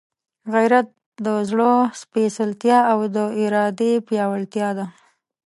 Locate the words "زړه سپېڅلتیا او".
1.49-2.99